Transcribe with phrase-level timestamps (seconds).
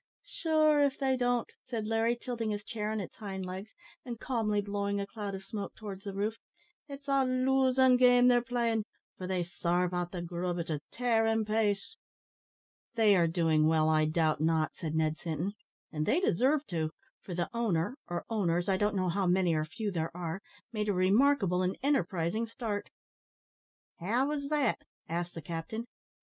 [0.25, 3.69] "Sure, if they don't," said Larry, tilting his chair on its hind legs,
[4.03, 6.37] and calmly blowing a cloud of smoke towards the roof,
[6.87, 8.83] "it's a losin' game they're playin',
[9.19, 11.97] for they sarve out the grub at a tearin' pace."
[12.95, 15.53] "They are doing well, I doubt not," said Ned Sinton;
[15.91, 16.89] "and they deserve to,
[17.21, 20.41] for the owner or owners, I don't know how many or few there are
[20.73, 22.89] made a remarkable and enterprising start."
[23.99, 25.85] "How was that?" asked the captain.